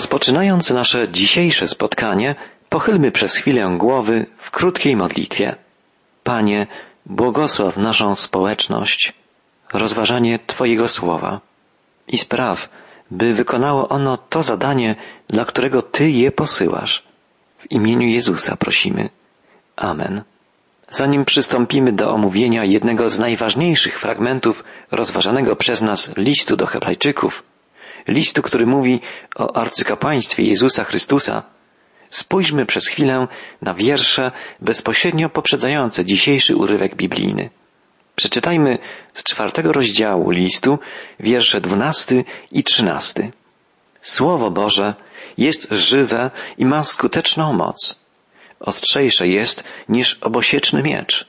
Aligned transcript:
Rozpoczynając 0.00 0.70
nasze 0.70 1.08
dzisiejsze 1.08 1.66
spotkanie, 1.66 2.34
pochylmy 2.68 3.10
przez 3.10 3.36
chwilę 3.36 3.74
głowy 3.78 4.26
w 4.38 4.50
krótkiej 4.50 4.96
modlitwie. 4.96 5.56
Panie, 6.24 6.66
błogosław 7.06 7.76
naszą 7.76 8.14
społeczność, 8.14 9.12
rozważanie 9.72 10.38
Twojego 10.46 10.88
słowa 10.88 11.40
i 12.08 12.18
spraw, 12.18 12.68
by 13.10 13.34
wykonało 13.34 13.88
ono 13.88 14.16
to 14.16 14.42
zadanie, 14.42 14.96
dla 15.28 15.44
którego 15.44 15.82
Ty 15.82 16.10
je 16.10 16.32
posyłasz. 16.32 17.02
W 17.58 17.70
imieniu 17.70 18.08
Jezusa 18.08 18.56
prosimy. 18.56 19.10
Amen. 19.76 20.22
Zanim 20.88 21.24
przystąpimy 21.24 21.92
do 21.92 22.14
omówienia 22.14 22.64
jednego 22.64 23.10
z 23.10 23.18
najważniejszych 23.18 24.00
fragmentów 24.00 24.64
rozważanego 24.90 25.56
przez 25.56 25.82
nas 25.82 26.12
listu 26.16 26.56
do 26.56 26.66
Hebrajczyków, 26.66 27.49
listu, 28.08 28.42
który 28.42 28.66
mówi 28.66 29.00
o 29.36 29.56
arcykapłaństwie 29.56 30.42
Jezusa 30.42 30.84
Chrystusa, 30.84 31.42
spójrzmy 32.10 32.66
przez 32.66 32.88
chwilę 32.88 33.28
na 33.62 33.74
wiersze 33.74 34.32
bezpośrednio 34.60 35.28
poprzedzające 35.28 36.04
dzisiejszy 36.04 36.56
urywek 36.56 36.96
biblijny. 36.96 37.50
Przeczytajmy 38.16 38.78
z 39.14 39.22
czwartego 39.22 39.72
rozdziału 39.72 40.30
listu 40.30 40.78
wiersze 41.20 41.60
dwunasty 41.60 42.24
i 42.52 42.64
trzynasty. 42.64 43.32
Słowo 44.02 44.50
Boże 44.50 44.94
jest 45.38 45.72
żywe 45.72 46.30
i 46.58 46.66
ma 46.66 46.82
skuteczną 46.82 47.52
moc. 47.52 48.00
Ostrzejsze 48.60 49.28
jest 49.28 49.64
niż 49.88 50.14
obosieczny 50.14 50.82
miecz. 50.82 51.28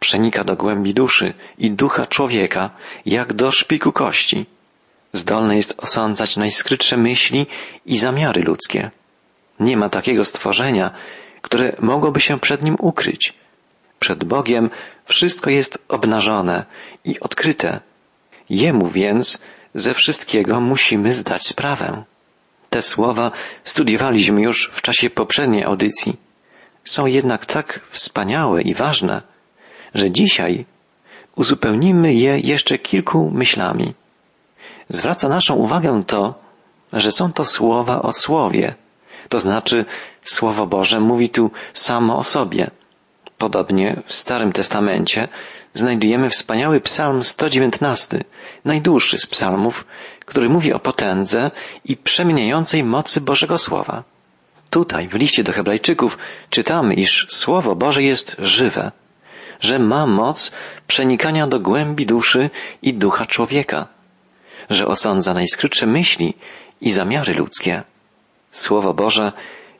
Przenika 0.00 0.44
do 0.44 0.56
głębi 0.56 0.94
duszy 0.94 1.34
i 1.58 1.70
ducha 1.70 2.06
człowieka, 2.06 2.70
jak 3.06 3.32
do 3.32 3.50
szpiku 3.50 3.92
kości. 3.92 4.46
Zdolne 5.12 5.56
jest 5.56 5.74
osądzać 5.78 6.36
najskrytsze 6.36 6.96
myśli 6.96 7.46
i 7.86 7.98
zamiary 7.98 8.42
ludzkie. 8.42 8.90
Nie 9.60 9.76
ma 9.76 9.88
takiego 9.88 10.24
stworzenia, 10.24 10.90
które 11.42 11.76
mogłoby 11.80 12.20
się 12.20 12.40
przed 12.40 12.62
nim 12.62 12.76
ukryć. 12.80 13.34
Przed 13.98 14.24
Bogiem 14.24 14.70
wszystko 15.04 15.50
jest 15.50 15.84
obnażone 15.88 16.64
i 17.04 17.20
odkryte. 17.20 17.80
Jemu 18.50 18.88
więc 18.88 19.42
ze 19.74 19.94
wszystkiego 19.94 20.60
musimy 20.60 21.12
zdać 21.12 21.46
sprawę. 21.46 22.04
Te 22.70 22.82
słowa 22.82 23.30
studiowaliśmy 23.64 24.42
już 24.42 24.70
w 24.72 24.82
czasie 24.82 25.10
poprzedniej 25.10 25.64
audycji. 25.64 26.16
Są 26.84 27.06
jednak 27.06 27.46
tak 27.46 27.80
wspaniałe 27.90 28.62
i 28.62 28.74
ważne, 28.74 29.22
że 29.94 30.10
dzisiaj 30.10 30.64
uzupełnimy 31.36 32.14
je 32.14 32.38
jeszcze 32.38 32.78
kilku 32.78 33.30
myślami. 33.34 33.94
Zwraca 34.88 35.28
naszą 35.28 35.54
uwagę 35.54 36.02
to, 36.06 36.34
że 36.92 37.12
są 37.12 37.32
to 37.32 37.44
słowa 37.44 38.02
o 38.02 38.12
słowie, 38.12 38.74
to 39.28 39.40
znaczy 39.40 39.84
Słowo 40.22 40.66
Boże 40.66 41.00
mówi 41.00 41.28
tu 41.28 41.50
samo 41.72 42.18
o 42.18 42.24
sobie. 42.24 42.70
Podobnie 43.38 44.02
w 44.06 44.14
Starym 44.14 44.52
Testamencie 44.52 45.28
znajdujemy 45.74 46.28
wspaniały 46.28 46.80
psalm 46.80 47.24
119, 47.24 48.24
najdłuższy 48.64 49.18
z 49.18 49.26
psalmów, 49.26 49.86
który 50.24 50.48
mówi 50.48 50.72
o 50.72 50.78
potędze 50.78 51.50
i 51.84 51.96
przemieniającej 51.96 52.84
mocy 52.84 53.20
Bożego 53.20 53.58
Słowa. 53.58 54.04
Tutaj 54.70 55.08
w 55.08 55.14
liście 55.14 55.44
do 55.44 55.52
Hebrajczyków 55.52 56.18
czytamy, 56.50 56.94
iż 56.94 57.26
Słowo 57.28 57.74
Boże 57.76 58.02
jest 58.02 58.36
żywe, 58.38 58.92
że 59.60 59.78
ma 59.78 60.06
moc 60.06 60.52
przenikania 60.86 61.46
do 61.46 61.60
głębi 61.60 62.06
duszy 62.06 62.50
i 62.82 62.94
ducha 62.94 63.26
człowieka, 63.26 63.86
że 64.70 64.86
osądza 64.86 65.34
najskrytsze 65.34 65.86
myśli 65.86 66.34
i 66.80 66.90
zamiary 66.90 67.34
ludzkie. 67.34 67.82
Słowo 68.50 68.94
Boże 68.94 69.32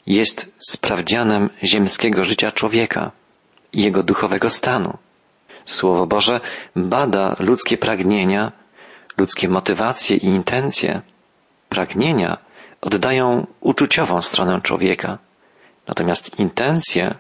jest 0.07 0.53
sprawdzianem 0.71 1.51
ziemskiego 1.65 2.23
życia 2.23 2.53
człowieka 2.53 3.11
i 3.73 3.83
jego 3.83 4.03
duchowego 4.03 4.51
stanu. 4.51 4.99
Słowo 5.65 6.07
Boże 6.07 6.41
bada 6.77 7.37
ludzkie 7.39 7.79
pragnienia, 7.79 8.53
ludzkie 9.19 9.49
motywacje 9.49 10.17
i 10.17 10.27
intencje. 10.27 11.01
Pragnienia 11.69 12.39
oddają 12.81 13.47
uczuciową 13.61 14.23
stronę 14.23 14.61
człowieka, 14.63 15.19
natomiast 15.87 16.39
intencje 16.39 17.15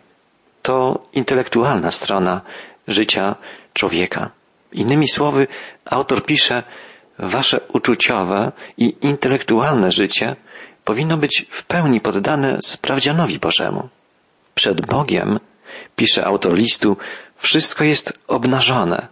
to 0.62 1.06
intelektualna 1.12 1.90
strona 1.90 2.40
życia 2.88 3.36
człowieka. 3.72 4.30
Innymi 4.72 5.08
słowy, 5.08 5.46
autor 5.84 6.26
pisze, 6.26 6.62
wasze 7.18 7.60
uczuciowe 7.72 8.52
i 8.76 8.96
intelektualne 9.00 9.90
życie 9.90 10.36
powinno 10.84 11.16
być 11.16 11.46
w 11.50 11.64
pełni 11.64 12.00
poddane 12.00 12.58
sprawdzianowi 12.62 13.38
Bożemu. 13.38 13.88
Przed 14.54 14.86
Bogiem, 14.86 15.40
pisze 15.96 16.24
autor 16.24 16.54
listu, 16.54 16.96
wszystko 17.36 17.84
jest 17.84 18.18
obnażone. 18.28 19.08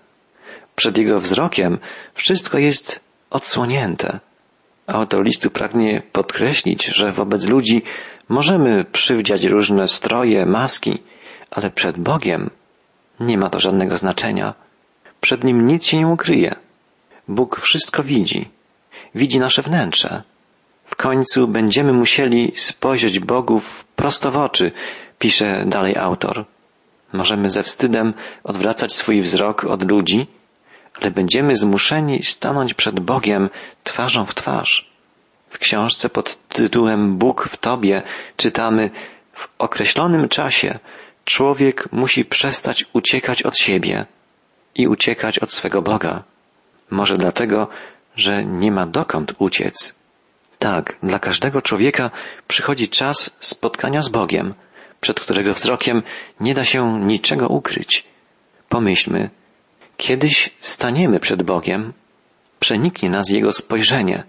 Przed 0.76 0.98
Jego 0.98 1.18
wzrokiem 1.18 1.78
wszystko 2.14 2.58
jest 2.58 3.00
odsłonięte. 3.30 4.20
Autor 4.86 5.24
listu 5.24 5.50
pragnie 5.50 6.02
podkreślić, 6.12 6.84
że 6.86 7.12
wobec 7.12 7.46
ludzi 7.46 7.82
możemy 8.28 8.84
przywdziać 8.84 9.44
różne 9.44 9.88
stroje, 9.88 10.46
maski, 10.46 11.02
ale 11.50 11.70
przed 11.70 11.98
Bogiem 11.98 12.50
nie 13.20 13.38
ma 13.38 13.50
to 13.50 13.60
żadnego 13.60 13.96
znaczenia. 13.96 14.54
Przed 15.20 15.44
Nim 15.44 15.66
nic 15.66 15.86
się 15.86 15.96
nie 15.96 16.06
ukryje. 16.06 16.65
Bóg 17.28 17.60
wszystko 17.60 18.02
widzi. 18.02 18.48
Widzi 19.14 19.38
nasze 19.38 19.62
wnętrze. 19.62 20.22
W 20.84 20.96
końcu 20.96 21.48
będziemy 21.48 21.92
musieli 21.92 22.52
spojrzeć 22.54 23.20
Bogu 23.20 23.62
prosto 23.96 24.30
w 24.30 24.36
oczy, 24.36 24.72
pisze 25.18 25.64
dalej 25.66 25.96
autor. 25.96 26.44
Możemy 27.12 27.50
ze 27.50 27.62
wstydem 27.62 28.14
odwracać 28.44 28.92
swój 28.92 29.22
wzrok 29.22 29.64
od 29.64 29.90
ludzi, 29.90 30.26
ale 31.00 31.10
będziemy 31.10 31.56
zmuszeni 31.56 32.22
stanąć 32.22 32.74
przed 32.74 33.00
Bogiem 33.00 33.50
twarzą 33.84 34.26
w 34.26 34.34
twarz. 34.34 34.90
W 35.50 35.58
książce 35.58 36.08
pod 36.08 36.48
tytułem 36.48 37.16
Bóg 37.18 37.48
w 37.48 37.56
Tobie 37.56 38.02
czytamy 38.36 38.90
w 39.32 39.48
określonym 39.58 40.28
czasie 40.28 40.78
człowiek 41.24 41.92
musi 41.92 42.24
przestać 42.24 42.84
uciekać 42.92 43.42
od 43.42 43.58
siebie 43.58 44.06
i 44.74 44.88
uciekać 44.88 45.38
od 45.38 45.52
swego 45.52 45.82
Boga. 45.82 46.22
Może 46.90 47.16
dlatego, 47.16 47.68
że 48.16 48.44
nie 48.44 48.72
ma 48.72 48.86
dokąd 48.86 49.32
uciec. 49.38 49.94
Tak, 50.58 50.96
dla 51.02 51.18
każdego 51.18 51.62
człowieka 51.62 52.10
przychodzi 52.48 52.88
czas 52.88 53.36
spotkania 53.40 54.02
z 54.02 54.08
Bogiem, 54.08 54.54
przed 55.00 55.20
którego 55.20 55.54
wzrokiem 55.54 56.02
nie 56.40 56.54
da 56.54 56.64
się 56.64 57.00
niczego 57.00 57.48
ukryć. 57.48 58.04
Pomyślmy, 58.68 59.30
kiedyś 59.96 60.50
staniemy 60.60 61.20
przed 61.20 61.42
Bogiem, 61.42 61.92
przeniknie 62.60 63.10
nas 63.10 63.30
Jego 63.30 63.52
spojrzenie. 63.52 64.24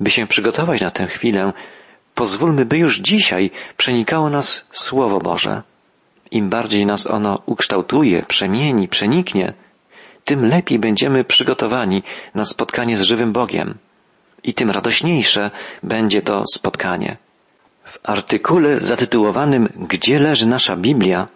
By 0.00 0.10
się 0.10 0.26
przygotować 0.26 0.80
na 0.80 0.90
tę 0.90 1.06
chwilę, 1.06 1.52
pozwólmy, 2.14 2.64
by 2.64 2.78
już 2.78 2.98
dzisiaj 2.98 3.50
przenikało 3.76 4.30
nas 4.30 4.66
Słowo 4.70 5.18
Boże. 5.18 5.62
Im 6.30 6.48
bardziej 6.48 6.86
nas 6.86 7.06
ono 7.06 7.42
ukształtuje, 7.46 8.22
przemieni, 8.22 8.88
przeniknie, 8.88 9.52
tym 10.26 10.44
lepiej 10.44 10.78
będziemy 10.78 11.24
przygotowani 11.24 12.02
na 12.34 12.44
spotkanie 12.44 12.96
z 12.96 13.02
żywym 13.02 13.32
Bogiem 13.32 13.78
i 14.44 14.54
tym 14.54 14.70
radośniejsze 14.70 15.50
będzie 15.82 16.22
to 16.22 16.42
spotkanie. 16.54 17.16
W 17.84 17.98
artykule 18.02 18.80
zatytułowanym 18.80 19.68
Gdzie 19.76 20.18
leży 20.18 20.46
nasza 20.46 20.76
Biblia? 20.76 21.28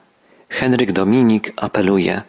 Henryk 0.48 0.92
Dominik 0.92 1.52
apeluje 1.56 2.22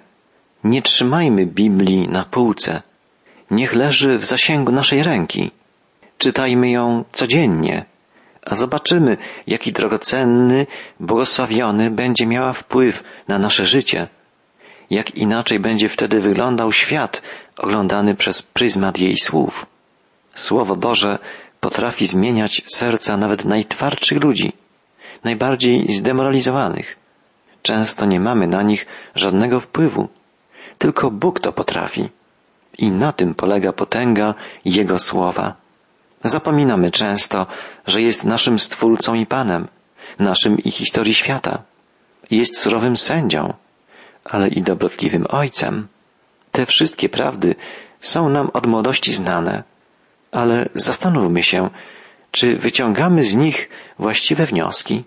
Nie 0.63 0.81
trzymajmy 0.81 1.45
Biblii 1.45 2.07
na 2.07 2.23
półce. 2.23 2.81
Niech 3.51 3.73
leży 3.73 4.17
w 4.17 4.25
zasięgu 4.25 4.71
naszej 4.71 5.03
ręki. 5.03 5.51
Czytajmy 6.17 6.69
ją 6.69 7.03
codziennie, 7.11 7.85
a 8.45 8.55
zobaczymy, 8.55 9.17
jaki 9.47 9.71
drogocenny, 9.71 10.67
błogosławiony 10.99 11.91
będzie 11.91 12.27
miała 12.27 12.53
wpływ 12.53 13.03
na 13.27 13.39
nasze 13.39 13.65
życie. 13.65 14.07
Jak 14.91 15.15
inaczej 15.15 15.59
będzie 15.59 15.89
wtedy 15.89 16.21
wyglądał 16.21 16.71
świat 16.71 17.21
oglądany 17.57 18.15
przez 18.15 18.43
pryzmat 18.43 18.99
jej 18.99 19.17
słów. 19.17 19.65
Słowo 20.33 20.75
Boże 20.75 21.19
potrafi 21.59 22.07
zmieniać 22.07 22.61
serca 22.65 23.17
nawet 23.17 23.45
najtwardszych 23.45 24.23
ludzi, 24.23 24.53
najbardziej 25.23 25.93
zdemoralizowanych. 25.93 26.97
Często 27.61 28.05
nie 28.05 28.19
mamy 28.19 28.47
na 28.47 28.61
nich 28.61 28.85
żadnego 29.15 29.59
wpływu. 29.59 30.07
Tylko 30.77 31.11
Bóg 31.11 31.39
to 31.39 31.51
potrafi. 31.51 32.09
I 32.77 32.91
na 32.91 33.13
tym 33.13 33.35
polega 33.35 33.73
potęga 33.73 34.33
Jego 34.65 34.99
słowa. 34.99 35.55
Zapominamy 36.23 36.91
często, 36.91 37.47
że 37.87 38.01
jest 38.01 38.25
naszym 38.25 38.59
Stwórcą 38.59 39.13
i 39.13 39.25
Panem, 39.25 39.67
naszym 40.19 40.59
i 40.59 40.71
historii 40.71 41.13
świata. 41.13 41.63
Jest 42.31 42.57
surowym 42.57 42.97
sędzią, 42.97 43.53
ale 44.25 44.47
i 44.47 44.61
dobrotliwym 44.61 45.25
Ojcem. 45.29 45.87
Te 46.51 46.65
wszystkie 46.65 47.09
prawdy 47.09 47.55
są 47.99 48.29
nam 48.29 48.49
od 48.53 48.67
młodości 48.67 49.13
znane 49.13 49.63
ale 50.31 50.69
zastanówmy 50.75 51.43
się, 51.43 51.69
Czy 52.31 52.57
wyciągamy 52.57 53.23
z 53.23 53.35
nich 53.35 53.69
właściwe 53.99 54.45
wnioski? 54.45 55.03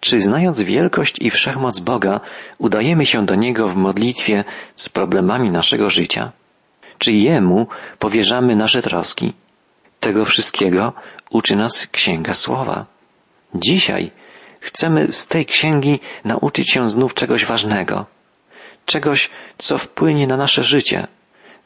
Czy 0.00 0.20
znając 0.20 0.62
wielkość 0.62 1.16
i 1.20 1.30
wszechmoc 1.30 1.80
Boga, 1.80 2.20
udajemy 2.58 3.06
się 3.06 3.26
do 3.26 3.34
Niego 3.34 3.68
w 3.68 3.76
modlitwie 3.76 4.44
z 4.76 4.88
problemami 4.88 5.50
naszego 5.50 5.90
życia? 5.90 6.32
Czy 6.98 7.12
Jemu 7.12 7.66
powierzamy 7.98 8.56
nasze 8.56 8.82
troski? 8.82 9.32
Tego 10.00 10.24
wszystkiego 10.24 10.92
uczy 11.30 11.56
nas 11.56 11.86
Księga 11.86 12.34
Słowa. 12.34 12.86
Dzisiaj 13.54 14.10
chcemy 14.60 15.12
z 15.12 15.26
tej 15.26 15.46
księgi 15.46 16.00
nauczyć 16.24 16.70
się 16.70 16.88
znów 16.88 17.14
czegoś 17.14 17.44
ważnego, 17.46 18.06
czegoś, 18.86 19.30
co 19.58 19.78
wpłynie 19.78 20.26
na 20.26 20.36
nasze 20.36 20.62
życie 20.62 21.06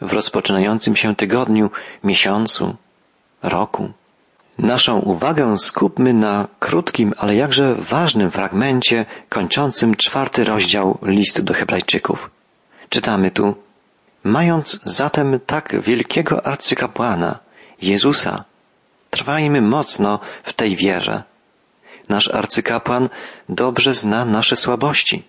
w 0.00 0.12
rozpoczynającym 0.12 0.96
się 0.96 1.16
tygodniu, 1.16 1.70
miesiącu, 2.04 2.76
roku. 3.42 3.92
Naszą 4.58 4.98
uwagę 4.98 5.58
skupmy 5.58 6.14
na 6.14 6.48
krótkim, 6.58 7.14
ale 7.18 7.34
jakże 7.34 7.74
ważnym 7.74 8.30
fragmencie 8.30 9.06
kończącym 9.28 9.94
czwarty 9.94 10.44
rozdział 10.44 10.98
listu 11.02 11.42
do 11.42 11.54
Hebrajczyków. 11.54 12.30
Czytamy 12.88 13.30
tu, 13.30 13.54
mając 14.24 14.80
zatem 14.84 15.40
tak 15.46 15.80
wielkiego 15.80 16.46
arcykapłana, 16.46 17.38
Jezusa, 17.82 18.44
trwajmy 19.10 19.60
mocno 19.60 20.20
w 20.42 20.52
tej 20.52 20.76
wierze. 20.76 21.22
Nasz 22.08 22.28
arcykapłan 22.28 23.08
dobrze 23.48 23.94
zna 23.94 24.24
nasze 24.24 24.56
słabości. 24.56 25.24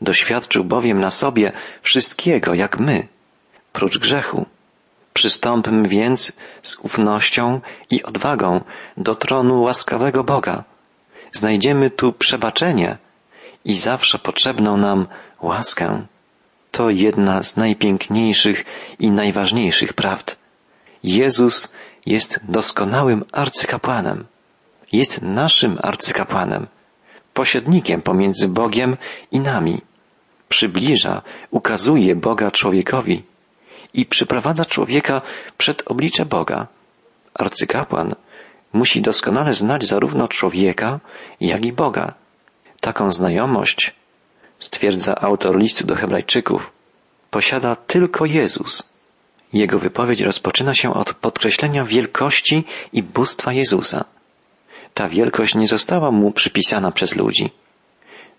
Doświadczył 0.00 0.64
bowiem 0.64 1.00
na 1.00 1.10
sobie 1.10 1.52
wszystkiego, 1.82 2.54
jak 2.54 2.78
my, 2.78 3.08
prócz 3.72 3.98
grzechu. 3.98 4.46
Przystąpmy 5.12 5.88
więc 5.88 6.32
z 6.62 6.76
ufnością 6.76 7.60
i 7.90 8.02
odwagą 8.02 8.60
do 8.96 9.14
tronu 9.14 9.62
łaskawego 9.62 10.24
Boga. 10.24 10.64
Znajdziemy 11.32 11.90
tu 11.90 12.12
przebaczenie 12.12 12.98
i 13.64 13.74
zawsze 13.74 14.18
potrzebną 14.18 14.76
nam 14.76 15.06
łaskę. 15.40 16.06
To 16.70 16.90
jedna 16.90 17.42
z 17.42 17.56
najpiękniejszych 17.56 18.64
i 18.98 19.10
najważniejszych 19.10 19.92
prawd. 19.92 20.38
Jezus 21.02 21.72
jest 22.06 22.40
doskonałym 22.42 23.24
arcykapłanem. 23.32 24.26
Jest 24.92 25.22
naszym 25.22 25.78
arcykapłanem, 25.82 26.66
pośrednikiem 27.36 28.02
pomiędzy 28.02 28.48
Bogiem 28.48 28.96
i 29.32 29.40
nami. 29.40 29.82
Przybliża, 30.48 31.22
ukazuje 31.50 32.16
Boga 32.16 32.50
człowiekowi 32.50 33.22
i 33.94 34.06
przyprowadza 34.06 34.64
człowieka 34.64 35.22
przed 35.58 35.82
oblicze 35.86 36.24
Boga. 36.24 36.66
Arcykapłan 37.34 38.14
musi 38.72 39.02
doskonale 39.02 39.52
znać 39.52 39.84
zarówno 39.84 40.28
człowieka, 40.28 41.00
jak 41.40 41.64
i 41.64 41.72
Boga. 41.72 42.14
Taką 42.80 43.10
znajomość, 43.10 43.94
stwierdza 44.58 45.14
autor 45.20 45.58
listu 45.58 45.86
do 45.86 45.94
Hebrajczyków, 45.94 46.72
posiada 47.30 47.76
tylko 47.76 48.26
Jezus. 48.26 48.96
Jego 49.52 49.78
wypowiedź 49.78 50.20
rozpoczyna 50.20 50.74
się 50.74 50.94
od 50.94 51.14
podkreślenia 51.14 51.84
wielkości 51.84 52.64
i 52.92 53.02
bóstwa 53.02 53.52
Jezusa. 53.52 54.15
Ta 54.96 55.08
wielkość 55.08 55.54
nie 55.54 55.68
została 55.68 56.10
mu 56.10 56.32
przypisana 56.32 56.92
przez 56.92 57.16
ludzi. 57.16 57.50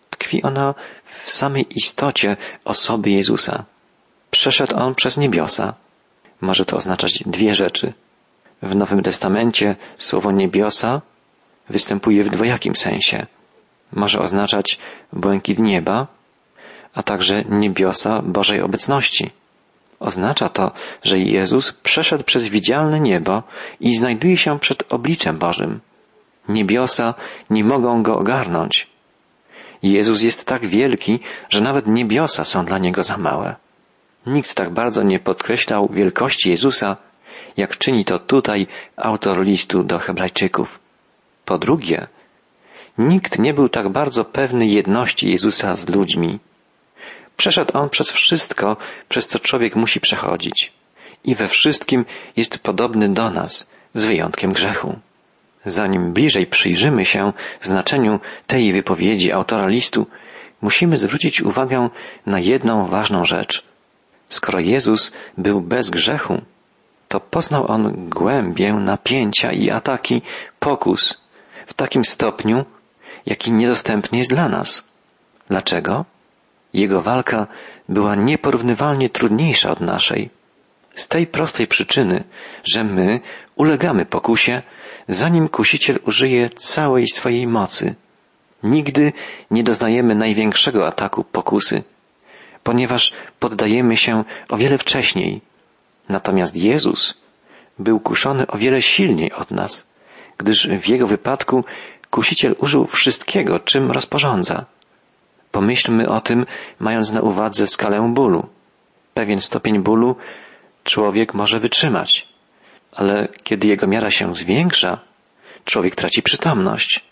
Tkwi 0.09 0.44
ona 0.44 0.75
w 1.06 1.31
samej 1.31 1.65
istocie 1.75 2.38
osoby 2.65 3.09
Jezusa. 3.09 3.65
Przeszedł 4.31 4.75
on 4.77 4.95
przez 4.95 5.18
niebiosa. 5.18 5.74
Może 6.42 6.65
to 6.65 6.77
oznaczać 6.77 7.24
dwie 7.25 7.54
rzeczy. 7.54 7.94
W 8.62 8.75
Nowym 8.75 9.04
Testamencie 9.04 9.75
słowo 9.98 10.31
niebiosa 10.31 11.01
występuje 11.69 12.24
w 12.24 12.30
dwojakim 12.30 12.75
sensie. 12.75 13.27
Może 13.92 14.19
oznaczać 14.19 14.80
błękit 15.13 15.60
nieba, 15.60 16.07
a 16.94 17.03
także 17.03 17.44
niebiosa 17.50 18.21
Bożej 18.21 18.62
obecności. 18.62 19.31
Oznacza 20.00 20.50
to, 20.50 20.71
że 21.03 21.19
Jezus 21.19 21.74
przeszedł 21.74 22.24
przez 22.24 22.48
widzialne 22.48 23.00
niebo 23.00 23.44
i 23.80 23.95
znajduje 23.95 24.38
się 24.38 24.60
przed 24.60 24.94
obliczem 24.94 25.38
Bożym. 25.38 25.80
Niebiosa 26.50 27.14
nie 27.50 27.64
mogą 27.64 28.04
go 28.04 28.18
ogarnąć. 28.18 28.88
Jezus 29.84 30.22
jest 30.22 30.46
tak 30.46 30.68
wielki, 30.68 31.20
że 31.50 31.62
nawet 31.62 31.88
niebiosa 31.88 32.44
są 32.44 32.66
dla 32.66 32.78
niego 32.78 33.04
za 33.04 33.18
małe. 33.18 33.56
Nikt 34.26 34.56
tak 34.56 34.74
bardzo 34.74 35.04
nie 35.04 35.20
podkreślał 35.20 35.90
wielkości 35.94 36.50
Jezusa, 36.50 36.98
jak 37.58 37.78
czyni 37.78 38.06
to 38.06 38.20
tutaj 38.20 38.68
autor 38.98 39.46
listu 39.46 39.84
do 39.84 40.00
Hebrajczyków. 40.00 40.80
Po 41.46 41.58
drugie, 41.58 42.08
nikt 42.98 43.40
nie 43.40 43.54
był 43.54 43.70
tak 43.70 43.90
bardzo 43.90 44.26
pewny 44.26 44.68
jedności 44.68 45.32
Jezusa 45.32 45.74
z 45.74 45.90
ludźmi. 45.90 46.40
Przeszedł 47.38 47.78
on 47.78 47.90
przez 47.90 48.12
wszystko, 48.12 48.78
przez 49.10 49.28
co 49.28 49.40
człowiek 49.40 49.76
musi 49.76 50.00
przechodzić. 50.00 50.74
I 51.24 51.36
we 51.36 51.48
wszystkim 51.48 52.06
jest 52.36 52.60
podobny 52.60 53.10
do 53.10 53.30
nas, 53.30 53.70
z 53.94 54.06
wyjątkiem 54.06 54.52
grzechu. 54.52 55.00
Zanim 55.68 56.14
bliżej 56.14 56.48
przyjrzymy 56.48 57.06
się 57.06 57.34
znaczeniu 57.62 58.19
tej 58.48 58.74
wypowiedzi 58.74 59.31
autora 59.31 59.68
listu, 59.68 60.08
musimy 60.62 60.98
zwrócić 60.98 61.42
uwagę 61.42 61.90
na 62.25 62.40
jedną 62.40 62.88
ważną 62.88 63.24
rzecz. 63.24 63.64
Skoro 64.30 64.60
Jezus 64.60 65.14
był 65.38 65.62
bez 65.62 65.90
grzechu, 65.90 66.42
to 67.08 67.19
poznał 67.19 67.72
on 67.72 68.10
głębię 68.10 68.74
napięcia 68.74 69.52
i 69.52 69.69
ataki 69.69 70.22
pokus 70.60 71.22
w 71.66 71.74
takim 71.74 72.06
stopniu, 72.06 72.66
jaki 73.25 73.52
niedostępny 73.52 74.18
jest 74.18 74.30
dla 74.30 74.50
nas. 74.50 74.88
Dlaczego? 75.50 76.06
Jego 76.74 77.02
walka 77.02 77.48
była 77.90 78.16
nieporównywalnie 78.16 79.10
trudniejsza 79.10 79.72
od 79.72 79.81
naszej. 79.81 80.30
Z 80.92 81.08
tej 81.08 81.28
prostej 81.28 81.68
przyczyny, 81.68 82.24
że 82.63 82.84
my 82.84 83.20
ulegamy 83.56 84.06
pokusie, 84.06 84.62
zanim 85.07 85.48
kusiciel 85.48 86.00
użyje 86.06 86.50
całej 86.50 87.07
swojej 87.07 87.48
mocy. 87.48 87.95
Nigdy 88.63 89.13
nie 89.51 89.63
doznajemy 89.63 90.15
największego 90.15 90.88
ataku 90.88 91.24
pokusy, 91.24 91.83
ponieważ 92.63 93.13
poddajemy 93.39 93.98
się 93.98 94.24
o 94.50 94.57
wiele 94.57 94.77
wcześniej. 94.77 95.42
Natomiast 96.09 96.56
Jezus 96.56 97.21
był 97.80 98.00
kuszony 98.00 98.48
o 98.48 98.57
wiele 98.57 98.81
silniej 98.81 99.33
od 99.33 99.51
nas, 99.51 99.89
gdyż 100.38 100.69
w 100.81 100.88
jego 100.88 101.07
wypadku 101.07 101.63
kusiciel 102.10 102.56
użył 102.60 102.86
wszystkiego, 102.86 103.60
czym 103.60 103.91
rozporządza. 103.91 104.65
Pomyślmy 105.51 106.10
o 106.10 106.22
tym, 106.22 106.46
mając 106.79 107.12
na 107.12 107.22
uwadze 107.22 107.67
skalę 107.67 108.13
bólu. 108.13 108.48
Pewien 109.13 109.41
stopień 109.41 109.79
bólu 109.79 110.15
człowiek 110.84 111.34
może 111.34 111.60
wytrzymać, 111.60 112.27
ale 112.98 113.27
kiedy 113.44 113.68
jego 113.68 113.88
miara 113.88 114.12
się 114.12 114.36
zwiększa, 114.36 115.00
człowiek 115.66 115.96
traci 115.96 116.22
przytomność. 116.24 117.06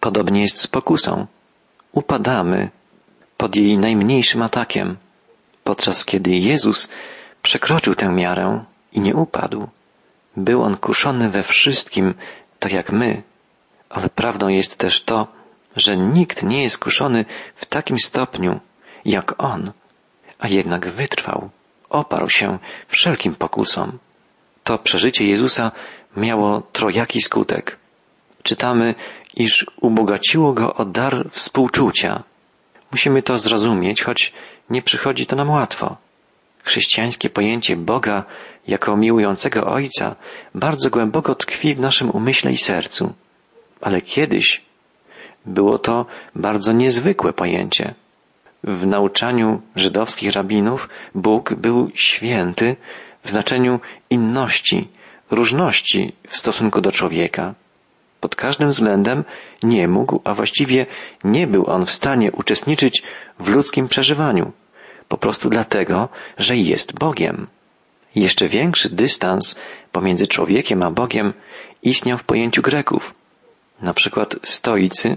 Podobnie 0.00 0.42
jest 0.42 0.60
z 0.60 0.66
pokusą. 0.66 1.26
Upadamy 1.92 2.70
pod 3.36 3.56
jej 3.56 3.78
najmniejszym 3.78 4.42
atakiem, 4.42 4.96
podczas 5.64 6.04
kiedy 6.04 6.30
Jezus 6.30 6.88
przekroczył 7.42 7.94
tę 7.94 8.08
miarę 8.08 8.64
i 8.92 9.00
nie 9.00 9.14
upadł. 9.14 9.68
Był 10.36 10.62
on 10.62 10.76
kuszony 10.76 11.30
we 11.30 11.42
wszystkim, 11.42 12.14
tak 12.58 12.72
jak 12.72 12.92
my, 12.92 13.22
ale 13.90 14.08
prawdą 14.08 14.48
jest 14.48 14.78
też 14.78 15.02
to, 15.02 15.26
że 15.76 15.96
nikt 15.96 16.42
nie 16.42 16.62
jest 16.62 16.78
kuszony 16.78 17.24
w 17.56 17.66
takim 17.66 17.98
stopniu 17.98 18.60
jak 19.04 19.34
on, 19.38 19.72
a 20.38 20.48
jednak 20.48 20.90
wytrwał, 20.90 21.50
oparł 21.88 22.28
się 22.28 22.58
wszelkim 22.88 23.34
pokusom. 23.34 23.98
To 24.68 24.78
przeżycie 24.78 25.24
Jezusa 25.26 25.72
miało 26.16 26.62
trojaki 26.72 27.20
skutek. 27.20 27.78
Czytamy, 28.42 28.94
iż 29.36 29.66
ubogaciło 29.80 30.52
go 30.52 30.74
o 30.74 30.84
dar 30.84 31.28
współczucia. 31.30 32.22
Musimy 32.90 33.22
to 33.22 33.38
zrozumieć, 33.38 34.02
choć 34.02 34.32
nie 34.70 34.82
przychodzi 34.82 35.26
to 35.26 35.36
nam 35.36 35.50
łatwo. 35.50 35.96
Chrześcijańskie 36.62 37.30
pojęcie 37.30 37.76
Boga 37.76 38.24
jako 38.66 38.96
miłującego 38.96 39.66
Ojca 39.66 40.16
bardzo 40.54 40.90
głęboko 40.90 41.34
tkwi 41.34 41.74
w 41.74 41.80
naszym 41.80 42.10
umyśle 42.10 42.52
i 42.52 42.58
sercu. 42.58 43.12
Ale 43.80 44.00
kiedyś 44.02 44.62
było 45.46 45.78
to 45.78 46.06
bardzo 46.34 46.72
niezwykłe 46.72 47.32
pojęcie. 47.32 47.94
W 48.64 48.86
nauczaniu 48.86 49.62
żydowskich 49.76 50.32
rabinów 50.32 50.88
Bóg 51.14 51.54
był 51.54 51.90
święty 51.94 52.76
w 53.28 53.30
znaczeniu 53.30 53.80
inności, 54.10 54.88
różności 55.30 56.12
w 56.28 56.36
stosunku 56.36 56.80
do 56.80 56.92
człowieka. 56.92 57.54
Pod 58.20 58.36
każdym 58.36 58.68
względem 58.68 59.24
nie 59.62 59.88
mógł, 59.88 60.20
a 60.24 60.34
właściwie 60.34 60.86
nie 61.24 61.46
był 61.46 61.70
on 61.70 61.86
w 61.86 61.90
stanie 61.90 62.32
uczestniczyć 62.32 63.02
w 63.40 63.48
ludzkim 63.48 63.88
przeżywaniu, 63.88 64.52
po 65.08 65.18
prostu 65.18 65.48
dlatego, 65.48 66.08
że 66.38 66.56
jest 66.56 66.98
Bogiem. 66.98 67.46
Jeszcze 68.14 68.48
większy 68.48 68.90
dystans 68.90 69.58
pomiędzy 69.92 70.26
człowiekiem 70.26 70.82
a 70.82 70.90
Bogiem 70.90 71.32
istniał 71.82 72.18
w 72.18 72.24
pojęciu 72.24 72.62
Greków. 72.62 73.14
Na 73.82 73.94
przykład 73.94 74.36
stoicy, 74.42 75.16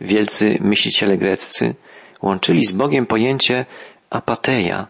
wielcy 0.00 0.58
myśliciele 0.60 1.16
greccy, 1.16 1.74
łączyli 2.22 2.66
z 2.66 2.72
Bogiem 2.72 3.06
pojęcie 3.06 3.66
apateia, 4.10 4.86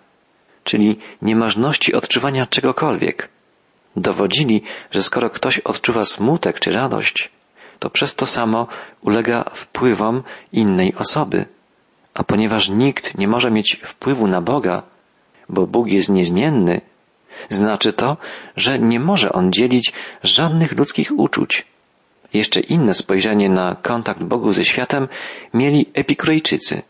czyli 0.69 0.99
niemożności 1.23 1.95
odczuwania 1.95 2.47
czegokolwiek. 2.47 3.29
Dowodzili, 3.97 4.63
że 4.91 5.03
skoro 5.03 5.31
ktoś 5.31 5.59
odczuwa 5.59 6.05
smutek 6.05 6.61
czy 6.61 6.73
radość, 6.73 7.31
to 7.79 7.91
przez 7.91 8.15
to 8.15 8.27
samo 8.27 8.67
ulega 9.01 9.45
wpływom 9.55 10.23
innej 10.53 10.95
osoby. 10.95 11.47
A 12.15 12.25
ponieważ 12.25 12.69
nikt 12.69 13.19
nie 13.19 13.29
może 13.29 13.51
mieć 13.51 13.81
wpływu 13.83 14.27
na 14.27 14.41
Boga, 14.41 14.83
bo 15.49 15.67
Bóg 15.67 15.89
jest 15.89 16.09
niezmienny, 16.09 16.81
znaczy 17.49 17.93
to, 17.93 18.17
że 18.57 18.79
nie 18.79 19.01
może 19.01 19.33
on 19.33 19.53
dzielić 19.53 19.93
żadnych 20.23 20.73
ludzkich 20.73 21.13
uczuć. 21.19 21.67
Jeszcze 22.35 22.61
inne 22.61 22.95
spojrzenie 22.95 23.49
na 23.49 23.77
kontakt 23.83 24.23
Bogu 24.23 24.53
ze 24.53 24.65
światem 24.65 25.09
mieli 25.55 25.87
epikurejczycy. 25.95 26.83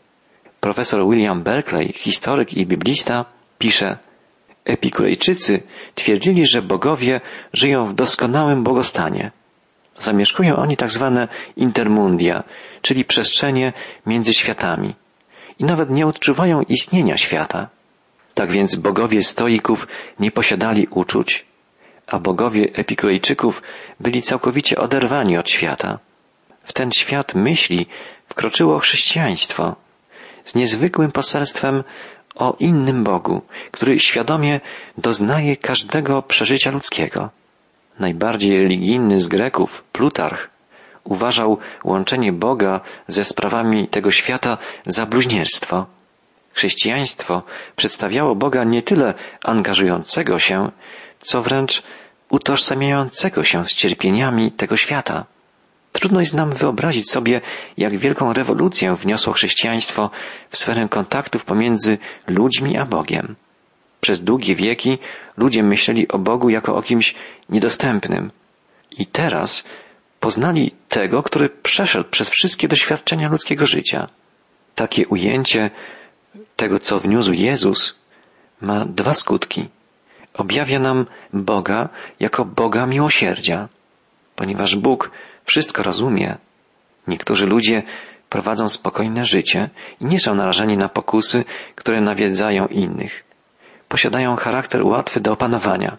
Profesor 0.59 1.09
William 1.09 1.43
Berkeley, 1.43 1.93
historyk 1.93 2.53
i 2.53 2.65
biblista, 2.65 3.38
pisze 3.59 3.97
Epikurejczycy 4.65 5.61
twierdzili, 5.95 6.47
że 6.47 6.61
bogowie 6.61 7.21
żyją 7.53 7.85
w 7.85 7.93
doskonałym 7.93 8.63
błogostanie. 8.63 9.31
Zamieszkują 9.97 10.55
oni 10.55 10.77
tak 10.77 10.91
zwane 10.91 11.27
intermundia, 11.57 12.43
czyli 12.81 13.05
przestrzenie 13.05 13.73
między 14.05 14.33
światami. 14.33 14.95
I 15.59 15.63
nawet 15.63 15.89
nie 15.89 16.07
odczuwają 16.07 16.61
istnienia 16.61 17.17
świata. 17.17 17.67
Tak 18.33 18.51
więc 18.51 18.75
bogowie 18.75 19.21
stoików 19.21 19.87
nie 20.19 20.31
posiadali 20.31 20.87
uczuć, 20.91 21.45
a 22.07 22.19
bogowie 22.19 22.63
epikurejczyków 22.73 23.61
byli 23.99 24.21
całkowicie 24.21 24.77
oderwani 24.77 25.37
od 25.37 25.49
świata. 25.49 25.99
W 26.63 26.73
ten 26.73 26.91
świat 26.91 27.35
myśli 27.35 27.87
wkroczyło 28.29 28.79
chrześcijaństwo 28.79 29.75
z 30.43 30.55
niezwykłym 30.55 31.11
poselstwem 31.11 31.83
o 32.39 32.55
innym 32.59 33.03
Bogu, 33.03 33.41
który 33.71 33.99
świadomie 33.99 34.59
doznaje 34.97 35.57
każdego 35.57 36.21
przeżycia 36.21 36.71
ludzkiego. 36.71 37.29
Najbardziej 37.99 38.57
religijny 38.57 39.21
z 39.21 39.27
Greków, 39.27 39.83
Plutarch, 39.91 40.49
uważał 41.03 41.57
łączenie 41.83 42.33
Boga 42.33 42.81
ze 43.07 43.23
sprawami 43.23 43.87
tego 43.87 44.11
świata 44.11 44.57
za 44.85 45.05
bluźnierstwo. 45.05 45.85
Chrześcijaństwo 46.53 47.43
przedstawiało 47.75 48.35
Boga 48.35 48.63
nie 48.63 48.81
tyle 48.81 49.13
angażującego 49.43 50.39
się, 50.39 50.71
co 51.19 51.41
wręcz 51.41 51.83
utożsamiającego 52.29 53.43
się 53.43 53.65
z 53.65 53.73
cierpieniami 53.73 54.51
tego 54.51 54.75
świata. 54.75 55.25
Trudno 55.99 56.19
jest 56.19 56.33
nam 56.33 56.53
wyobrazić 56.53 57.11
sobie, 57.11 57.41
jak 57.77 57.97
wielką 57.97 58.33
rewolucję 58.33 58.95
wniosło 58.95 59.33
chrześcijaństwo 59.33 60.09
w 60.49 60.57
sferę 60.57 60.87
kontaktów 60.89 61.45
pomiędzy 61.45 61.97
ludźmi 62.27 62.77
a 62.77 62.85
Bogiem. 62.85 63.35
Przez 64.01 64.21
długie 64.21 64.55
wieki 64.55 64.97
ludzie 65.37 65.63
myśleli 65.63 66.07
o 66.07 66.19
Bogu 66.19 66.49
jako 66.49 66.75
o 66.75 66.81
kimś 66.81 67.15
niedostępnym. 67.49 68.31
I 68.97 69.05
teraz 69.05 69.67
poznali 70.19 70.71
tego, 70.89 71.23
który 71.23 71.49
przeszedł 71.49 72.09
przez 72.09 72.29
wszystkie 72.29 72.67
doświadczenia 72.67 73.29
ludzkiego 73.29 73.65
życia. 73.65 74.07
Takie 74.75 75.07
ujęcie 75.07 75.69
tego, 76.55 76.79
co 76.79 76.99
wniósł 76.99 77.33
Jezus, 77.33 77.99
ma 78.61 78.85
dwa 78.85 79.13
skutki. 79.13 79.69
Objawia 80.33 80.79
nam 80.79 81.05
Boga 81.33 81.89
jako 82.19 82.45
Boga 82.45 82.85
miłosierdzia, 82.85 83.69
ponieważ 84.35 84.75
Bóg 84.75 85.11
wszystko 85.43 85.83
rozumie. 85.83 86.37
Niektórzy 87.07 87.45
ludzie 87.45 87.83
prowadzą 88.29 88.67
spokojne 88.67 89.25
życie 89.25 89.69
i 90.01 90.05
nie 90.05 90.19
są 90.19 90.35
narażeni 90.35 90.77
na 90.77 90.89
pokusy, 90.89 91.45
które 91.75 92.01
nawiedzają 92.01 92.67
innych. 92.67 93.23
Posiadają 93.87 94.35
charakter 94.35 94.85
łatwy 94.85 95.19
do 95.19 95.31
opanowania, 95.31 95.97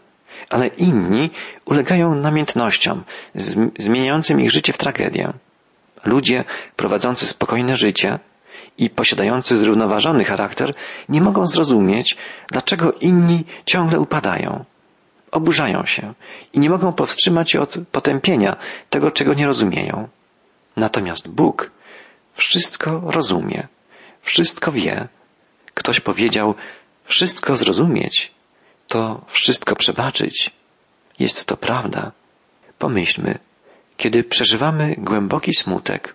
ale 0.51 0.67
inni 0.67 1.31
ulegają 1.65 2.15
namiętnościom, 2.15 3.05
zmieniającym 3.79 4.41
ich 4.41 4.51
życie 4.51 4.73
w 4.73 4.79
tragedię. 4.79 5.33
Ludzie 6.05 6.45
prowadzący 6.77 7.27
spokojne 7.27 7.77
życie 7.77 8.19
i 8.79 8.91
posiadający 8.91 9.57
zrównoważony 9.57 10.25
charakter 10.25 10.73
nie 11.09 11.21
mogą 11.21 11.47
zrozumieć, 11.47 12.17
dlaczego 12.51 12.93
inni 12.93 13.45
ciągle 13.67 14.01
upadają. 14.01 14.65
Oburzają 15.33 15.85
się 15.85 16.15
i 16.53 16.59
nie 16.59 16.71
mogą 16.71 16.93
powstrzymać 16.93 17.51
się 17.51 17.61
od 17.61 17.75
potępienia 17.93 18.57
tego, 18.91 19.11
czego 19.11 19.35
nie 19.35 19.47
rozumieją. 19.47 20.09
Natomiast 20.77 21.29
Bóg 21.29 21.71
wszystko 22.35 23.03
rozumie, 23.05 23.69
wszystko 24.21 24.73
wie. 24.73 25.09
Ktoś 25.75 26.01
powiedział, 26.01 26.55
wszystko 27.05 27.57
zrozumieć, 27.57 28.33
to 28.89 29.21
wszystko 29.27 29.77
przebaczyć. 29.77 30.51
Jest 31.19 31.45
to 31.45 31.57
prawda. 31.57 32.13
Pomyślmy, 32.79 33.39
kiedy 33.97 34.25
przeżywamy 34.25 34.95
głęboki 34.99 35.55
smutek, 35.55 36.15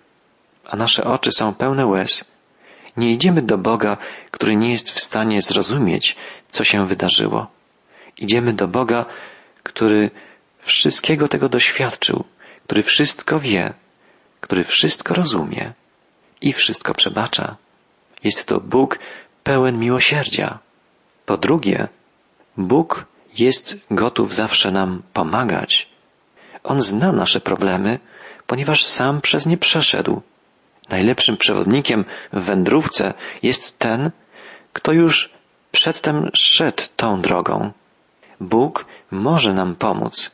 a 0.64 0.76
nasze 0.76 1.04
oczy 1.04 1.30
są 1.32 1.54
pełne 1.54 1.86
łez, 1.86 2.24
nie 2.96 3.12
idziemy 3.12 3.42
do 3.42 3.58
Boga, 3.58 3.96
który 4.30 4.56
nie 4.56 4.70
jest 4.70 4.90
w 4.90 5.00
stanie 5.00 5.42
zrozumieć, 5.42 6.16
co 6.48 6.64
się 6.64 6.86
wydarzyło. 6.86 7.55
Idziemy 8.18 8.52
do 8.52 8.68
Boga, 8.68 9.04
który 9.62 10.10
wszystkiego 10.58 11.28
tego 11.28 11.48
doświadczył, 11.48 12.24
który 12.64 12.82
wszystko 12.82 13.40
wie, 13.40 13.74
który 14.40 14.64
wszystko 14.64 15.14
rozumie 15.14 15.72
i 16.40 16.52
wszystko 16.52 16.94
przebacza. 16.94 17.56
Jest 18.24 18.46
to 18.46 18.60
Bóg 18.60 18.98
pełen 19.44 19.78
miłosierdzia. 19.78 20.58
Po 21.26 21.36
drugie, 21.36 21.88
Bóg 22.56 23.06
jest 23.38 23.76
gotów 23.90 24.34
zawsze 24.34 24.70
nam 24.70 25.02
pomagać. 25.12 25.88
On 26.64 26.80
zna 26.80 27.12
nasze 27.12 27.40
problemy, 27.40 27.98
ponieważ 28.46 28.84
sam 28.84 29.20
przez 29.20 29.46
nie 29.46 29.58
przeszedł. 29.58 30.22
Najlepszym 30.88 31.36
przewodnikiem 31.36 32.04
w 32.32 32.42
wędrówce 32.44 33.14
jest 33.42 33.78
ten, 33.78 34.10
kto 34.72 34.92
już 34.92 35.30
przedtem 35.72 36.30
szedł 36.34 36.82
tą 36.96 37.20
drogą. 37.20 37.72
Bóg 38.40 38.86
może 39.10 39.54
nam 39.54 39.74
pomóc, 39.74 40.30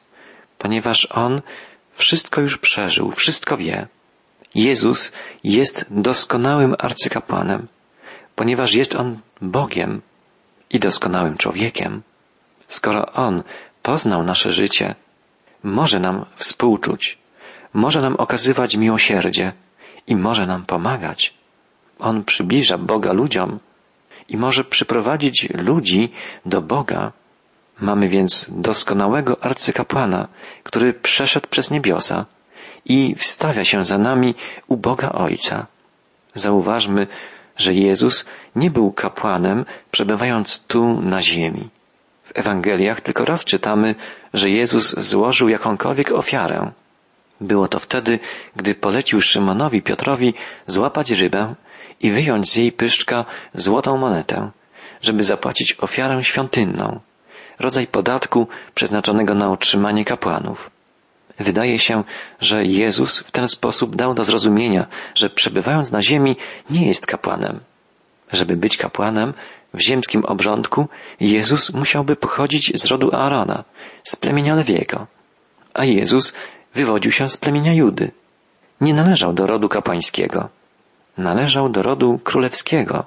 ponieważ 0.59 1.09
On 1.11 1.43
wszystko 1.93 2.41
już 2.41 2.59
przeżył, 2.59 3.11
wszystko 3.11 3.57
wie. 3.57 3.87
Jezus 4.55 5.13
jest 5.45 5.87
doskonałym 5.91 6.75
arcykapłanem, 6.79 7.67
ponieważ 8.37 8.75
jest 8.75 8.97
On 8.97 9.21
Bogiem 9.41 10.03
i 10.71 10.81
doskonałym 10.81 11.37
człowiekiem. 11.37 12.03
Skoro 12.69 13.13
On 13.13 13.43
poznał 13.83 14.23
nasze 14.23 14.53
życie, 14.53 14.95
może 15.63 16.01
nam 16.01 16.25
współczuć, 16.35 17.19
może 17.75 18.01
nam 18.01 18.17
okazywać 18.17 18.77
miłosierdzie 18.77 19.53
i 20.07 20.17
może 20.17 20.47
nam 20.47 20.65
pomagać. 20.67 21.35
On 21.99 22.25
przybliża 22.25 22.79
Boga 22.79 23.13
ludziom 23.13 23.59
i 24.29 24.37
może 24.37 24.65
przyprowadzić 24.65 25.49
ludzi 25.55 26.13
do 26.47 26.63
Boga. 26.63 27.13
Mamy 27.81 28.09
więc 28.09 28.47
doskonałego 28.49 29.45
arcykapłana, 29.45 30.29
który 30.63 30.93
przeszedł 30.95 31.49
przez 31.49 31.71
niebiosa 31.71 32.27
i 32.85 33.15
wstawia 33.19 33.65
się 33.65 33.83
za 33.83 33.99
nami 33.99 34.35
u 34.69 34.77
Boga 34.77 35.13
Ojca. 35.13 35.67
Zauważmy, 36.35 37.07
że 37.57 37.75
Jezus 37.75 38.25
nie 38.57 38.71
był 38.71 38.93
kapłanem 38.93 39.65
przebywając 39.91 40.59
tu 40.67 41.01
na 41.01 41.21
ziemi. 41.21 41.69
W 42.25 42.39
Ewangeliach 42.39 43.01
tylko 43.01 43.25
raz 43.25 43.45
czytamy, 43.45 43.95
że 44.35 44.51
Jezus 44.51 44.95
złożył 44.99 45.49
jakąkolwiek 45.49 46.13
ofiarę. 46.13 46.73
Było 47.41 47.69
to 47.69 47.79
wtedy, 47.79 48.19
gdy 48.57 48.75
polecił 48.75 49.21
Szymonowi 49.21 49.83
Piotrowi 49.83 50.35
złapać 50.67 51.11
rybę 51.11 51.55
i 52.01 52.11
wyjąć 52.11 52.51
z 52.51 52.57
jej 52.57 52.73
pyszczka 52.73 53.25
złotą 53.55 53.97
monetę, 53.97 54.51
żeby 55.01 55.23
zapłacić 55.23 55.77
ofiarę 55.81 56.25
świątynną, 56.25 57.01
rodzaj 57.63 57.87
podatku 57.87 58.49
przeznaczonego 58.75 59.35
na 59.35 59.51
utrzymanie 59.51 60.05
kapłanów. 60.05 60.71
Wydaje 61.39 61.79
się, 61.79 62.05
że 62.41 62.65
Jezus 62.65 63.21
w 63.21 63.31
ten 63.31 63.49
sposób 63.49 63.97
dał 63.97 64.15
do 64.15 64.25
zrozumienia, 64.25 64.87
że 65.15 65.31
przebywając 65.31 65.93
na 65.93 66.03
ziemi 66.03 66.37
nie 66.71 66.87
jest 66.87 67.07
kapłanem. 67.07 67.61
Żeby 68.33 68.57
być 68.57 68.77
kapłanem 68.77 69.35
w 69.75 69.81
ziemskim 69.81 70.25
obrządku, 70.25 70.89
Jezus 71.21 71.73
musiałby 71.73 72.17
pochodzić 72.17 72.73
z 72.75 72.85
rodu 72.87 73.15
Aarona, 73.15 73.65
z 74.05 74.17
plemienia 74.17 74.55
Lewiego. 74.55 75.07
A 75.75 75.85
Jezus 75.85 76.35
wywodził 76.75 77.13
się 77.13 77.29
z 77.29 77.37
plemienia 77.37 77.75
Judy. 77.75 78.11
Nie 78.81 78.95
należał 78.95 79.33
do 79.33 79.47
rodu 79.47 79.69
kapłańskiego. 79.69 80.49
Należał 81.19 81.69
do 81.69 81.83
rodu 81.83 82.21
królewskiego. 82.25 83.05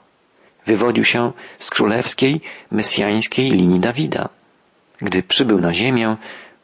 Wywodził 0.66 1.04
się 1.04 1.32
z 1.58 1.70
królewskiej, 1.70 2.42
mesjańskiej 2.72 3.52
linii 3.52 3.80
Dawida. 3.80 4.30
Gdy 5.02 5.24
przybył 5.24 5.60
na 5.60 5.74
ziemię, 5.74 6.18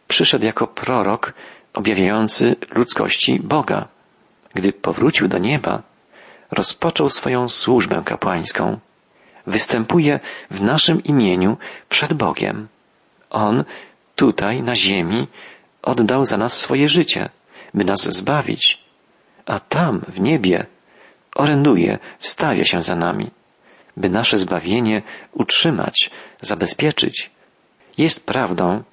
przyszedł 0.07 0.45
jako 0.45 0.67
prorok 0.67 1.33
objawiający 1.73 2.55
ludzkości 2.75 3.39
Boga. 3.43 3.87
Gdy 4.53 4.73
powrócił 4.73 5.27
do 5.27 5.37
nieba, 5.37 5.83
rozpoczął 6.51 7.09
swoją 7.09 7.49
służbę 7.49 8.01
kapłańską. 8.05 8.79
Występuje 9.47 10.19
w 10.51 10.61
naszym 10.61 11.03
imieniu 11.03 11.57
przed 11.89 12.13
Bogiem. 12.13 12.67
On 13.29 13.63
tutaj, 14.15 14.61
na 14.63 14.75
ziemi, 14.75 15.27
oddał 15.81 16.25
za 16.25 16.37
nas 16.37 16.57
swoje 16.57 16.89
życie, 16.89 17.29
by 17.73 17.85
nas 17.85 18.01
zbawić, 18.01 18.83
a 19.45 19.59
tam, 19.59 20.01
w 20.07 20.21
niebie, 20.21 20.65
oręduje, 21.35 21.99
wstawia 22.19 22.63
się 22.63 22.81
za 22.81 22.95
nami, 22.95 23.31
by 23.97 24.09
nasze 24.09 24.37
zbawienie 24.37 25.01
utrzymać, 25.31 26.11
zabezpieczyć. 26.41 27.31
Jest 28.01 28.25
prawdą, 28.25 28.83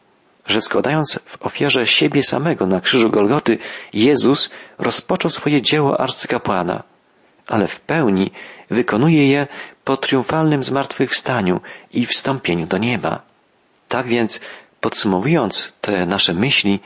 że 0.46 0.60
składając 0.60 1.20
w 1.24 1.42
ofierze 1.42 1.86
siebie 1.86 2.22
samego 2.22 2.66
na 2.66 2.80
krzyżu 2.80 3.10
Golgoty, 3.10 3.58
Jezus 3.92 4.50
rozpoczął 4.78 5.30
swoje 5.30 5.62
dzieło 5.62 6.00
arcykapłana, 6.00 6.82
ale 7.46 7.66
w 7.66 7.80
pełni 7.80 8.30
wykonuje 8.70 9.28
je 9.28 9.46
po 9.84 9.96
triumfalnym 9.96 10.62
zmartwychwstaniu 10.62 11.60
i 11.92 12.06
wstąpieniu 12.06 12.66
do 12.66 12.78
nieba. 12.78 13.22
Tak 13.88 14.06
więc, 14.06 14.40
podsumowując 14.80 15.72
te 15.80 16.06
nasze 16.06 16.34
myśli, 16.34 16.80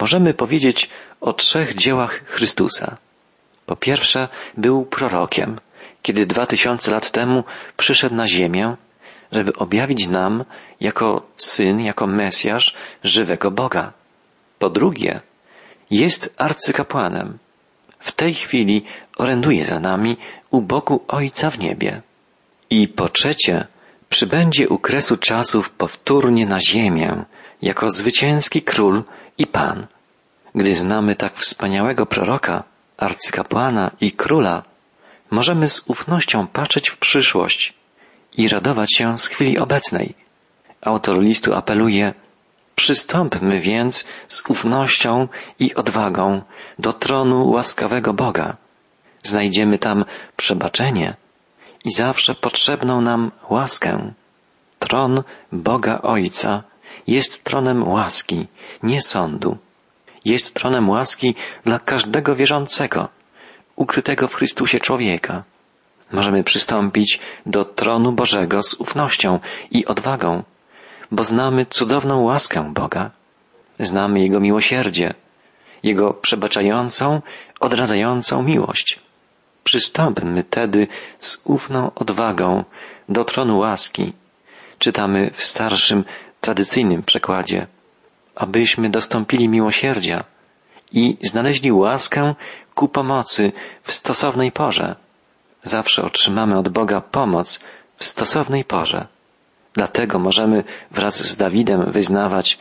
możemy 0.00 0.34
powiedzieć 0.34 0.90
o 1.20 1.32
trzech 1.32 1.74
dziełach 1.74 2.20
Chrystusa. 2.24 2.96
Po 3.66 3.76
pierwsze, 3.76 4.28
był 4.56 4.84
prorokiem, 4.84 5.60
kiedy 6.02 6.26
dwa 6.26 6.46
tysiące 6.46 6.90
lat 6.90 7.10
temu 7.10 7.44
przyszedł 7.76 8.14
na 8.14 8.26
ziemię, 8.26 8.76
żeby 9.34 9.52
objawić 9.52 10.08
nam 10.08 10.44
jako 10.80 11.26
syn, 11.36 11.80
jako 11.80 12.06
Mesjasz 12.06 12.74
żywego 13.04 13.50
Boga. 13.50 13.92
Po 14.58 14.70
drugie, 14.70 15.20
jest 15.90 16.34
arcykapłanem. 16.36 17.38
W 17.98 18.12
tej 18.12 18.34
chwili 18.34 18.84
oręduje 19.16 19.64
za 19.64 19.80
nami 19.80 20.16
u 20.50 20.60
boku 20.60 21.04
Ojca 21.08 21.50
w 21.50 21.58
niebie. 21.58 22.02
I 22.70 22.88
po 22.88 23.08
trzecie, 23.08 23.66
przybędzie 24.08 24.68
u 24.68 24.78
kresu 24.78 25.16
czasów 25.16 25.70
powtórnie 25.70 26.46
na 26.46 26.60
ziemię, 26.60 27.24
jako 27.62 27.90
zwycięski 27.90 28.62
król 28.62 29.02
i 29.38 29.46
pan. 29.46 29.86
Gdy 30.54 30.74
znamy 30.74 31.16
tak 31.16 31.36
wspaniałego 31.36 32.06
proroka, 32.06 32.64
arcykapłana 32.96 33.90
i 34.00 34.12
króla, 34.12 34.62
możemy 35.30 35.68
z 35.68 35.82
ufnością 35.86 36.46
patrzeć 36.46 36.88
w 36.88 36.96
przyszłość 36.96 37.74
i 38.34 38.48
radować 38.48 38.94
się 38.94 39.18
z 39.18 39.26
chwili 39.26 39.58
obecnej. 39.58 40.14
Autor 40.80 41.20
listu 41.22 41.54
apeluje, 41.54 42.14
przystąpmy 42.74 43.60
więc 43.60 44.04
z 44.28 44.42
ufnością 44.50 45.28
i 45.58 45.74
odwagą 45.74 46.42
do 46.78 46.92
tronu 46.92 47.50
łaskawego 47.50 48.12
Boga. 48.12 48.56
Znajdziemy 49.22 49.78
tam 49.78 50.04
przebaczenie 50.36 51.16
i 51.84 51.92
zawsze 51.92 52.34
potrzebną 52.34 53.00
nam 53.00 53.30
łaskę. 53.50 54.12
Tron 54.78 55.22
Boga 55.52 56.02
Ojca 56.02 56.62
jest 57.06 57.44
tronem 57.44 57.88
łaski, 57.88 58.46
nie 58.82 59.02
sądu. 59.02 59.56
Jest 60.24 60.54
tronem 60.54 60.88
łaski 60.90 61.34
dla 61.64 61.78
każdego 61.78 62.36
wierzącego, 62.36 63.08
ukrytego 63.76 64.28
w 64.28 64.34
Chrystusie 64.34 64.80
człowieka. 64.80 65.44
Możemy 66.14 66.44
przystąpić 66.44 67.20
do 67.46 67.64
tronu 67.64 68.12
Bożego 68.12 68.62
z 68.62 68.74
ufnością 68.74 69.40
i 69.70 69.86
odwagą, 69.86 70.42
bo 71.10 71.24
znamy 71.24 71.66
cudowną 71.66 72.22
łaskę 72.22 72.72
Boga. 72.74 73.10
Znamy 73.78 74.20
Jego 74.20 74.40
miłosierdzie, 74.40 75.14
Jego 75.82 76.12
przebaczającą, 76.12 77.22
odradzającą 77.60 78.42
miłość. 78.42 79.00
Przystąpmy 79.64 80.44
tedy 80.44 80.86
z 81.20 81.42
ufną 81.44 81.90
odwagą 81.94 82.64
do 83.08 83.24
tronu 83.24 83.58
łaski. 83.58 84.12
Czytamy 84.78 85.30
w 85.34 85.42
starszym, 85.42 86.04
tradycyjnym 86.40 87.02
przekładzie, 87.02 87.66
abyśmy 88.34 88.90
dostąpili 88.90 89.48
miłosierdzia 89.48 90.24
i 90.92 91.16
znaleźli 91.22 91.72
łaskę 91.72 92.34
ku 92.74 92.88
pomocy 92.88 93.52
w 93.82 93.92
stosownej 93.92 94.52
porze. 94.52 94.96
Zawsze 95.64 96.02
otrzymamy 96.02 96.58
od 96.58 96.68
Boga 96.68 97.00
pomoc 97.00 97.60
w 97.96 98.04
stosownej 98.04 98.64
porze. 98.64 99.06
Dlatego 99.72 100.18
możemy 100.18 100.64
wraz 100.90 101.24
z 101.26 101.36
Dawidem 101.36 101.92
wyznawać 101.92 102.58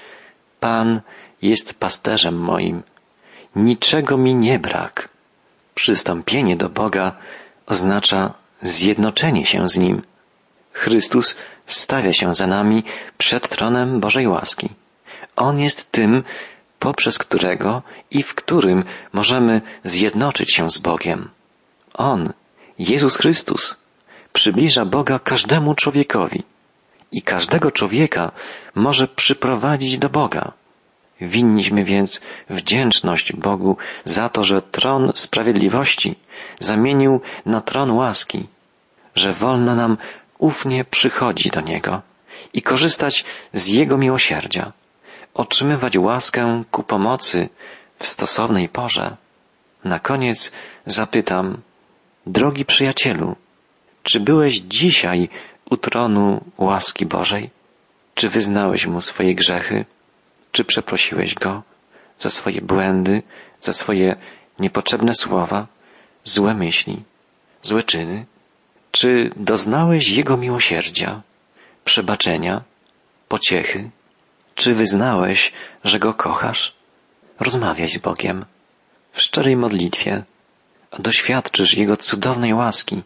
Pan 0.60 1.02
jest 1.42 1.74
pasterzem 1.80 2.36
moim. 2.40 2.84
Niczego 3.56 4.18
mi 4.18 4.36
nie 4.36 4.60
brak. 4.60 5.10
Przystąpienie 5.76 6.56
do 6.56 6.70
Boga 6.70 7.12
oznacza 7.66 8.34
zjednoczenie 8.62 9.46
się 9.46 9.70
z 9.70 9.78
Nim. 9.78 10.02
Chrystus 10.72 11.38
wstawia 11.66 12.14
się 12.14 12.34
za 12.34 12.48
nami 12.48 12.84
przed 13.18 13.50
tronem 13.50 14.00
Bożej 14.00 14.28
łaski. 14.28 14.70
On 15.36 15.60
jest 15.60 15.92
tym, 15.92 16.24
poprzez 16.80 17.18
którego 17.18 17.82
i 18.12 18.24
w 18.24 18.36
którym 18.36 18.84
możemy 19.14 19.62
zjednoczyć 19.84 20.54
się 20.56 20.70
z 20.70 20.78
Bogiem. 20.78 21.30
On, 21.94 22.34
Jezus 22.80 23.18
Chrystus, 23.18 23.78
przybliża 24.34 24.86
Boga 24.86 25.20
każdemu 25.20 25.76
człowiekowi 25.76 26.44
i 27.12 27.22
każdego 27.22 27.72
człowieka 27.72 28.32
może 28.76 29.08
przyprowadzić 29.08 29.98
do 29.98 30.10
Boga. 30.10 30.52
Winniśmy 31.22 31.84
więc 31.84 32.22
wdzięczność 32.50 33.34
Bogu 33.34 33.78
za 34.06 34.30
to, 34.30 34.44
że 34.44 34.62
tron 34.62 35.12
sprawiedliwości 35.16 36.16
zamienił 36.60 37.22
na 37.46 37.62
tron 37.62 37.92
łaski, 37.92 38.48
że 39.16 39.34
wolno 39.34 39.76
nam 39.76 39.98
ufnie 40.38 40.86
przychodzić 40.86 41.50
do 41.50 41.62
Niego 41.62 42.02
i 42.54 42.62
korzystać 42.62 43.26
z 43.54 43.68
Jego 43.68 43.98
miłosierdzia, 43.98 44.72
otrzymywać 45.34 45.98
łaskę 45.98 46.64
ku 46.72 46.84
pomocy 46.84 47.50
w 48.00 48.06
stosownej 48.06 48.70
porze. 48.70 49.18
Na 49.84 50.00
koniec 50.00 50.52
zapytam, 50.86 51.62
drogi 52.26 52.66
przyjacielu, 52.66 53.36
czy 54.04 54.20
byłeś 54.20 54.56
dzisiaj 54.56 55.30
u 55.70 55.78
tronu 55.78 56.44
łaski 56.58 57.06
Bożej? 57.06 57.50
Czy 58.16 58.30
wyznałeś 58.30 58.88
Mu 58.88 59.02
swoje 59.02 59.36
grzechy? 59.36 59.86
Czy 60.52 60.66
przeprosiłeś 60.66 61.36
Go 61.36 61.64
za 62.18 62.30
swoje 62.30 62.62
błędy, 62.62 63.24
za 63.62 63.74
swoje 63.74 64.16
niepotrzebne 64.60 65.14
słowa, 65.14 65.68
złe 66.24 66.54
myśli, 66.54 67.04
złe 67.62 67.84
czyny? 67.84 68.26
Czy 68.92 69.32
doznałeś 69.36 70.10
Jego 70.10 70.38
miłosierdzia, 70.38 71.22
przebaczenia, 71.86 72.64
pociechy? 73.28 73.90
Czy 74.56 74.76
wyznałeś, 74.76 75.54
że 75.84 76.00
Go 76.00 76.14
kochasz? 76.14 76.76
Rozmawiaj 77.40 77.90
z 77.90 77.98
Bogiem 77.98 78.46
w 79.12 79.22
szczerej 79.22 79.56
modlitwie. 79.56 80.24
Doświadczysz 81.00 81.74
Jego 81.74 81.98
cudownej 81.98 82.54
łaski, 82.54 83.02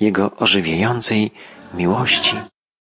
Jego 0.00 0.36
ożywiającej 0.36 1.30
miłości. 1.74 2.36